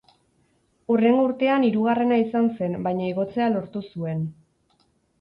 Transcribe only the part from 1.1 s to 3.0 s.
urtean hirugarrena izan zen